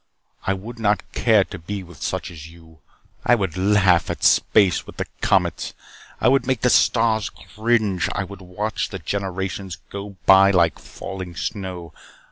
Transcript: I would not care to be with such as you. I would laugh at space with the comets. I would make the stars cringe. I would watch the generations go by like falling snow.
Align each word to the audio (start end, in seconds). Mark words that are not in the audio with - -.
I 0.47 0.55
would 0.55 0.79
not 0.79 1.11
care 1.11 1.43
to 1.43 1.59
be 1.59 1.83
with 1.83 2.01
such 2.01 2.31
as 2.31 2.47
you. 2.49 2.79
I 3.23 3.35
would 3.35 3.55
laugh 3.55 4.09
at 4.09 4.23
space 4.23 4.87
with 4.87 4.97
the 4.97 5.05
comets. 5.21 5.75
I 6.19 6.27
would 6.27 6.47
make 6.47 6.61
the 6.61 6.71
stars 6.71 7.29
cringe. 7.29 8.09
I 8.15 8.23
would 8.23 8.41
watch 8.41 8.89
the 8.89 8.97
generations 8.97 9.77
go 9.91 10.15
by 10.25 10.49
like 10.49 10.79
falling 10.79 11.35
snow. 11.35 11.93